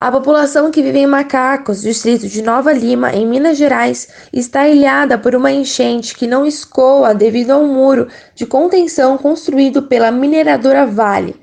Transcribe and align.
A 0.00 0.12
população 0.12 0.70
que 0.70 0.80
vive 0.80 1.00
em 1.00 1.08
Macacos, 1.08 1.82
distrito 1.82 2.28
de 2.28 2.40
Nova 2.40 2.72
Lima, 2.72 3.12
em 3.12 3.26
Minas 3.26 3.58
Gerais, 3.58 4.06
está 4.32 4.68
ilhada 4.68 5.18
por 5.18 5.34
uma 5.34 5.50
enchente 5.50 6.16
que 6.16 6.24
não 6.24 6.46
escoa 6.46 7.12
devido 7.12 7.50
a 7.50 7.58
um 7.58 7.66
muro 7.66 8.06
de 8.32 8.46
contenção 8.46 9.18
construído 9.18 9.82
pela 9.82 10.12
mineradora 10.12 10.86
Vale. 10.86 11.34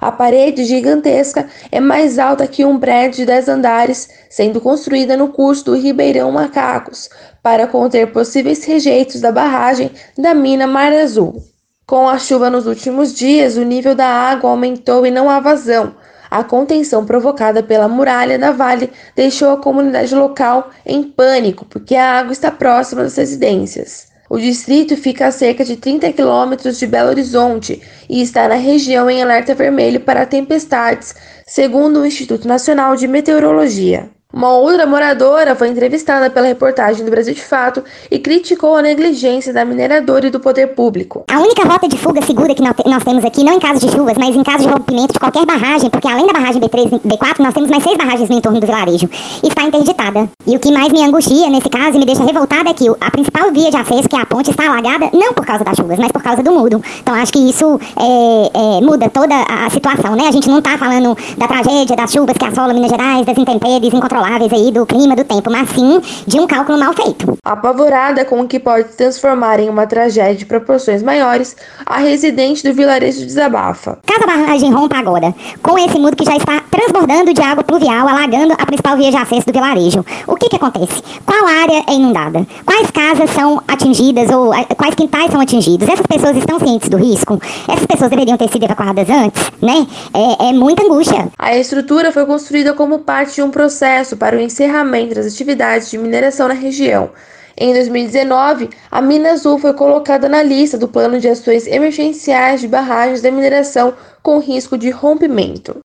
A 0.00 0.10
parede 0.10 0.64
gigantesca 0.64 1.48
é 1.70 1.78
mais 1.78 2.18
alta 2.18 2.48
que 2.48 2.64
um 2.64 2.80
prédio 2.80 3.18
de 3.18 3.26
10 3.26 3.48
andares, 3.48 4.08
sendo 4.28 4.60
construída 4.60 5.16
no 5.16 5.28
curso 5.28 5.66
do 5.66 5.76
Ribeirão 5.76 6.32
Macacos, 6.32 7.08
para 7.40 7.68
conter 7.68 8.10
possíveis 8.10 8.64
rejeitos 8.64 9.20
da 9.20 9.30
barragem 9.30 9.88
da 10.18 10.34
mina 10.34 10.66
Mar 10.66 10.92
Azul. 10.92 11.44
Com 11.86 12.08
a 12.08 12.18
chuva 12.18 12.50
nos 12.50 12.66
últimos 12.66 13.14
dias, 13.14 13.56
o 13.56 13.62
nível 13.62 13.94
da 13.94 14.06
água 14.06 14.50
aumentou 14.50 15.06
e 15.06 15.12
não 15.12 15.30
há 15.30 15.38
vazão. 15.38 15.94
A 16.30 16.44
contenção 16.44 17.04
provocada 17.04 17.62
pela 17.62 17.88
muralha 17.88 18.38
da 18.38 18.52
Vale 18.52 18.90
deixou 19.16 19.50
a 19.50 19.56
comunidade 19.56 20.14
local 20.14 20.70
em 20.86 21.02
pânico, 21.02 21.64
porque 21.64 21.96
a 21.96 22.20
água 22.20 22.32
está 22.32 22.50
próxima 22.50 23.02
das 23.02 23.16
residências. 23.16 24.08
O 24.28 24.38
distrito 24.38 24.96
fica 24.96 25.26
a 25.26 25.32
cerca 25.32 25.64
de 25.64 25.76
30 25.76 26.12
quilômetros 26.12 26.78
de 26.78 26.86
Belo 26.86 27.08
Horizonte 27.08 27.82
e 28.08 28.22
está 28.22 28.46
na 28.46 28.54
região 28.54 29.10
em 29.10 29.20
alerta 29.20 29.56
vermelho 29.56 29.98
para 29.98 30.24
tempestades, 30.24 31.16
segundo 31.44 32.00
o 32.00 32.06
Instituto 32.06 32.46
Nacional 32.46 32.94
de 32.94 33.08
Meteorologia. 33.08 34.08
Uma 34.32 34.56
outra 34.56 34.86
moradora 34.86 35.56
foi 35.56 35.68
entrevistada 35.68 36.30
pela 36.30 36.46
reportagem 36.46 37.04
do 37.04 37.10
Brasil 37.10 37.34
de 37.34 37.42
Fato 37.42 37.82
e 38.08 38.16
criticou 38.16 38.76
a 38.76 38.82
negligência 38.82 39.52
da 39.52 39.64
mineradora 39.64 40.28
e 40.28 40.30
do 40.30 40.38
poder 40.38 40.68
público. 40.68 41.24
A 41.28 41.40
única 41.40 41.64
rota 41.66 41.88
de 41.88 41.98
fuga 41.98 42.22
segura 42.22 42.54
que 42.54 42.62
nós 42.62 43.02
temos 43.04 43.24
aqui, 43.24 43.42
não 43.42 43.54
em 43.54 43.58
caso 43.58 43.84
de 43.84 43.90
chuvas, 43.90 44.16
mas 44.16 44.36
em 44.36 44.44
caso 44.44 44.68
de 44.68 44.72
rompimento 44.72 45.14
de 45.14 45.18
qualquer 45.18 45.44
barragem, 45.44 45.90
porque 45.90 46.06
além 46.06 46.28
da 46.28 46.32
barragem 46.32 46.60
B3 46.60 47.00
e 47.04 47.08
B4, 47.08 47.40
nós 47.40 47.52
temos 47.52 47.70
mais 47.70 47.82
seis 47.82 47.98
barragens 47.98 48.28
no 48.30 48.36
entorno 48.36 48.60
do 48.60 48.66
vilarejo, 48.66 49.10
está 49.42 49.64
interditada. 49.64 50.28
E 50.46 50.54
o 50.54 50.60
que 50.60 50.70
mais 50.70 50.92
me 50.92 51.02
angustia 51.02 51.50
nesse 51.50 51.68
caso 51.68 51.96
e 51.96 51.98
me 51.98 52.06
deixa 52.06 52.22
revoltada 52.22 52.70
é 52.70 52.74
que 52.74 52.88
a 52.88 53.10
principal 53.10 53.50
via 53.50 53.68
de 53.68 53.76
acesso, 53.76 54.08
que 54.08 54.14
é 54.14 54.20
a 54.20 54.26
ponte, 54.26 54.50
está 54.50 54.64
alagada 54.70 55.10
não 55.12 55.34
por 55.34 55.44
causa 55.44 55.64
das 55.64 55.76
chuvas, 55.76 55.98
mas 55.98 56.12
por 56.12 56.22
causa 56.22 56.40
do 56.40 56.52
muro. 56.52 56.80
Então 57.00 57.16
acho 57.16 57.32
que 57.32 57.50
isso 57.50 57.80
é, 57.98 58.78
é, 58.78 58.80
muda 58.80 59.10
toda 59.10 59.34
a 59.34 59.68
situação, 59.70 60.14
né? 60.14 60.28
A 60.28 60.32
gente 60.32 60.48
não 60.48 60.58
está 60.58 60.78
falando 60.78 61.16
da 61.36 61.48
tragédia, 61.48 61.96
das 61.96 62.12
chuvas 62.12 62.36
que 62.36 62.44
assolam 62.44 62.74
Minas 62.74 62.90
Gerais, 62.90 63.26
das 63.26 63.36
intempéries 63.36 63.92
incontroláveis 63.92 64.19
controláveis 64.20 64.52
aí 64.52 64.70
do 64.70 64.84
clima, 64.84 65.16
do 65.16 65.24
tempo, 65.24 65.50
mas 65.50 65.70
sim 65.70 66.00
de 66.26 66.38
um 66.38 66.46
cálculo 66.46 66.78
mal 66.78 66.92
feito. 66.92 67.38
Apavorada 67.42 68.24
com 68.24 68.40
o 68.40 68.48
que 68.48 68.58
pode 68.58 68.90
se 68.90 68.96
transformar 68.96 69.58
em 69.58 69.68
uma 69.68 69.86
tragédia 69.86 70.34
de 70.34 70.44
proporções 70.44 71.02
maiores, 71.02 71.56
a 71.86 71.98
residente 71.98 72.62
do 72.62 72.74
vilarejo 72.74 73.24
desabafa. 73.24 73.98
Caso 74.06 74.24
a 74.24 74.26
barragem 74.26 74.70
rompa 74.72 74.98
agora, 74.98 75.34
com 75.62 75.78
esse 75.78 75.98
muro 75.98 76.14
que 76.14 76.24
já 76.24 76.36
está 76.36 76.60
transbordando 76.70 77.32
de 77.32 77.40
água 77.40 77.64
pluvial, 77.64 78.06
alagando 78.06 78.52
a 78.52 78.66
principal 78.66 78.96
via 78.96 79.10
de 79.10 79.16
acesso 79.16 79.46
do 79.46 79.52
vilarejo, 79.52 80.04
o 80.26 80.36
que 80.36 80.48
que 80.48 80.56
acontece? 80.56 81.02
Qual 81.24 81.46
área 81.46 81.82
é 81.88 81.94
inundada? 81.94 82.46
Quais 82.66 82.90
casas 82.90 83.30
são 83.30 83.62
atingidas 83.66 84.30
ou 84.30 84.52
eh, 84.52 84.66
quais 84.76 84.94
quintais 84.94 85.30
são 85.30 85.40
atingidos? 85.40 85.88
Essas 85.88 86.06
pessoas 86.06 86.36
estão 86.36 86.58
cientes 86.58 86.88
do 86.88 86.98
risco? 86.98 87.40
Essas 87.68 87.86
pessoas 87.86 88.10
deveriam 88.10 88.36
ter 88.36 88.50
sido 88.50 88.64
evacuadas 88.64 89.08
antes, 89.08 89.50
né? 89.62 89.86
É, 90.12 90.48
é 90.48 90.52
muita 90.52 90.82
angústia. 90.82 91.28
A 91.38 91.56
estrutura 91.56 92.12
foi 92.12 92.26
construída 92.26 92.74
como 92.74 92.98
parte 92.98 93.36
de 93.36 93.42
um 93.42 93.50
processo 93.50 94.09
para 94.16 94.36
o 94.36 94.40
encerramento 94.40 95.14
das 95.14 95.26
atividades 95.26 95.90
de 95.90 95.98
mineração 95.98 96.48
na 96.48 96.54
região. 96.54 97.10
Em 97.56 97.72
2019, 97.74 98.70
a 98.90 99.02
Mina 99.02 99.32
Azul 99.32 99.58
foi 99.58 99.74
colocada 99.74 100.28
na 100.28 100.42
lista 100.42 100.78
do 100.78 100.88
Plano 100.88 101.20
de 101.20 101.28
Ações 101.28 101.66
Emergenciais 101.66 102.60
de 102.60 102.68
Barragens 102.68 103.20
da 103.20 103.30
Mineração 103.30 103.94
com 104.22 104.38
risco 104.38 104.78
de 104.78 104.90
rompimento. 104.90 105.78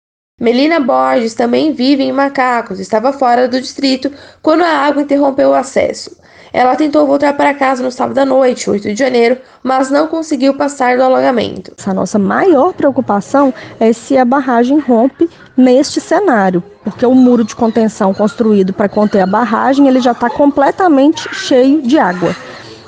Melina 0.41 0.81
Borges 0.81 1.35
também 1.35 1.73
vive 1.73 2.03
em 2.03 2.13
Macacos, 2.13 2.81
estava 2.81 3.13
fora 3.13 3.49
do 3.49 3.61
distrito 3.61 4.13
quando 4.43 4.63
a 4.63 4.69
água 4.69 5.03
interrompeu 5.03 5.51
o 5.51 5.55
acesso. 5.55 6.17
Ela 6.53 6.77
tentou 6.77 7.07
voltar 7.07 7.33
para 7.33 7.55
casa 7.55 7.83
no 7.83 7.91
sábado 7.91 8.19
à 8.19 8.27
noite, 8.27 8.69
8 8.69 8.89
de 8.89 8.95
janeiro, 8.95 9.39
mas 9.63 9.91
não 9.91 10.07
conseguiu 10.07 10.55
passar 10.55 10.97
do 10.97 11.03
alagamento. 11.03 11.73
A 11.87 11.95
nossa 11.95 12.19
maior 12.19 12.75
preocupação 12.75 13.55
é 13.81 13.93
se 13.93 14.19
a 14.19 14.25
barragem 14.25 14.79
rompe 14.79 15.31
neste 15.57 16.01
cenário, 16.01 16.63
porque 16.85 17.07
o 17.07 17.15
muro 17.15 17.45
de 17.45 17.57
contenção 17.57 18.13
construído 18.13 18.73
para 18.73 18.89
conter 18.89 19.21
a 19.23 19.27
barragem 19.27 19.89
ele 19.89 20.01
já 20.01 20.13
está 20.13 20.29
completamente 20.29 21.27
cheio 21.35 21.81
de 21.81 21.99
água. 21.99 22.37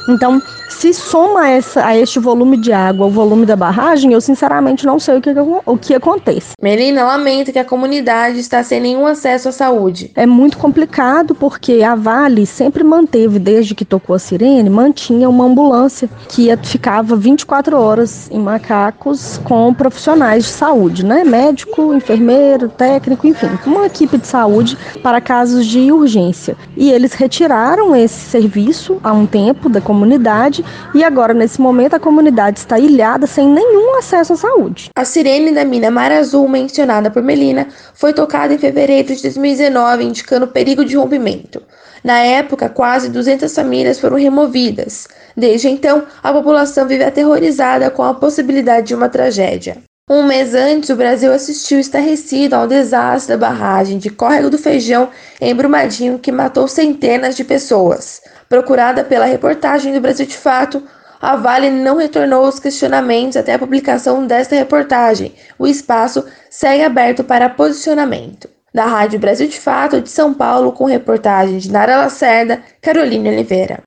Então, 0.08 0.40
se 0.68 0.92
soma 0.92 1.48
essa, 1.48 1.84
a 1.84 1.96
este 1.96 2.18
volume 2.18 2.56
de 2.56 2.72
água 2.72 3.06
o 3.06 3.10
volume 3.10 3.46
da 3.46 3.56
barragem, 3.56 4.12
eu 4.12 4.20
sinceramente 4.20 4.84
não 4.84 4.98
sei 4.98 5.18
o 5.18 5.20
que, 5.20 5.30
o 5.66 5.76
que 5.78 5.94
acontece. 5.94 6.52
Melina 6.60 7.04
lamenta 7.04 7.52
que 7.52 7.58
a 7.58 7.64
comunidade 7.64 8.38
está 8.38 8.62
sem 8.62 8.80
nenhum 8.80 9.06
acesso 9.06 9.48
à 9.48 9.52
saúde. 9.52 10.10
É 10.14 10.26
muito 10.26 10.58
complicado 10.58 11.34
porque 11.34 11.82
a 11.82 11.94
Vale 11.94 12.46
sempre 12.46 12.82
manteve, 12.82 13.38
desde 13.38 13.74
que 13.74 13.84
tocou 13.84 14.14
a 14.14 14.18
sirene, 14.18 14.68
mantinha 14.68 15.28
uma 15.28 15.44
ambulância 15.44 16.08
que 16.28 16.48
ficava 16.62 17.16
24 17.16 17.78
horas 17.78 18.28
em 18.30 18.38
Macacos 18.38 19.40
com 19.44 19.72
profissionais 19.72 20.44
de 20.44 20.50
saúde, 20.50 21.04
né? 21.04 21.24
Médico, 21.24 21.94
enfermeiro, 21.94 22.68
técnico, 22.68 23.26
enfim, 23.26 23.48
uma 23.66 23.86
equipe 23.86 24.18
de 24.18 24.26
saúde 24.26 24.76
para 25.02 25.20
casos 25.20 25.66
de 25.66 25.90
urgência. 25.92 26.56
E 26.76 26.90
eles 26.90 27.12
retiraram 27.14 27.94
esse 27.94 28.30
serviço 28.30 28.98
há 29.02 29.12
um 29.12 29.26
tempo 29.26 29.68
da 29.68 29.80
comunidade 29.94 30.64
e 30.92 31.04
agora, 31.04 31.32
nesse 31.32 31.60
momento, 31.60 31.94
a 31.94 32.00
comunidade 32.00 32.58
está 32.58 32.78
ilhada 32.78 33.26
sem 33.26 33.48
nenhum 33.48 33.96
acesso 33.96 34.32
à 34.32 34.36
saúde. 34.36 34.90
A 34.94 35.04
sirene 35.04 35.52
da 35.52 35.64
mina 35.64 35.90
Mar 35.90 36.10
Azul, 36.10 36.48
mencionada 36.48 37.10
por 37.10 37.22
Melina, 37.22 37.68
foi 37.94 38.12
tocada 38.12 38.52
em 38.52 38.58
fevereiro 38.58 39.14
de 39.14 39.22
2019, 39.22 40.04
indicando 40.04 40.48
perigo 40.48 40.84
de 40.84 40.96
rompimento. 40.96 41.62
Na 42.02 42.18
época, 42.18 42.68
quase 42.68 43.08
200 43.08 43.54
famílias 43.54 44.00
foram 44.00 44.16
removidas. 44.16 45.06
Desde 45.36 45.68
então, 45.68 46.02
a 46.22 46.32
população 46.32 46.86
vive 46.86 47.04
aterrorizada 47.04 47.88
com 47.90 48.02
a 48.02 48.14
possibilidade 48.14 48.88
de 48.88 48.94
uma 48.94 49.08
tragédia. 49.08 49.78
Um 50.06 50.24
mês 50.24 50.54
antes, 50.54 50.90
o 50.90 50.96
Brasil 50.96 51.32
assistiu 51.32 51.80
estarrecido 51.80 52.54
ao 52.54 52.66
desastre 52.66 53.34
da 53.34 53.48
barragem 53.48 53.96
de 53.96 54.10
Córrego 54.10 54.50
do 54.50 54.58
Feijão 54.58 55.08
em 55.40 55.54
Brumadinho 55.54 56.18
que 56.18 56.30
matou 56.30 56.68
centenas 56.68 57.34
de 57.34 57.42
pessoas. 57.42 58.20
Procurada 58.46 59.02
pela 59.02 59.24
reportagem 59.24 59.94
do 59.94 60.02
Brasil 60.02 60.26
de 60.26 60.36
Fato, 60.36 60.82
a 61.22 61.36
Vale 61.36 61.70
não 61.70 61.96
retornou 61.96 62.46
os 62.46 62.60
questionamentos 62.60 63.38
até 63.38 63.54
a 63.54 63.58
publicação 63.58 64.26
desta 64.26 64.54
reportagem. 64.54 65.34
O 65.58 65.66
espaço 65.66 66.22
segue 66.50 66.82
aberto 66.82 67.24
para 67.24 67.48
posicionamento. 67.48 68.46
Da 68.74 68.84
Rádio 68.84 69.18
Brasil 69.18 69.48
de 69.48 69.58
Fato 69.58 70.02
de 70.02 70.10
São 70.10 70.34
Paulo, 70.34 70.72
com 70.72 70.84
reportagem 70.84 71.56
de 71.56 71.72
Nara 71.72 71.96
Lacerda, 71.96 72.60
Carolina 72.82 73.30
Oliveira. 73.30 73.82